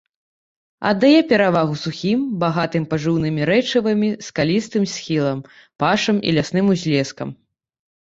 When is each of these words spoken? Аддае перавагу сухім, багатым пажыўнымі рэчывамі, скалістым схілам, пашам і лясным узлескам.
Аддае 0.91 1.19
перавагу 1.31 1.75
сухім, 1.81 2.19
багатым 2.45 2.89
пажыўнымі 2.95 3.41
рэчывамі, 3.51 4.09
скалістым 4.31 4.91
схілам, 4.97 5.47
пашам 5.87 6.17
і 6.27 6.39
лясным 6.41 6.65
узлескам. 6.77 7.29